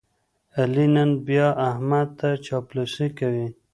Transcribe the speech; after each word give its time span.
علي 0.59 0.85
نن 0.93 1.09
بیا 1.27 1.47
احمد 1.69 2.07
ته 2.19 2.29
چاپلوسي 2.45 3.07
کوي. 3.17 3.47